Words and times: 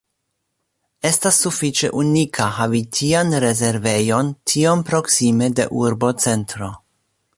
Estas 1.09 1.35
sufiĉe 1.43 1.89
unika 2.03 2.47
havi 2.61 2.81
tian 2.99 3.35
rezervejon 3.45 4.33
tiom 4.53 4.83
proksime 4.89 5.51
de 5.61 5.69
urbocentro. 5.83 6.73